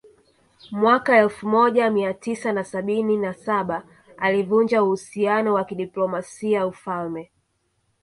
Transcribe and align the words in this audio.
Mwaka 0.71 1.17
elfu 1.17 1.47
moja 1.47 1.89
Mia 1.91 2.13
tisa 2.13 2.51
na 2.53 2.63
sabini 2.63 3.17
na 3.17 3.33
saba 3.33 3.83
alivunja 4.17 4.83
uhusiano 4.83 5.53
wa 5.53 5.63
kidiplomasia 5.65 6.67
Ufalme 6.67 7.31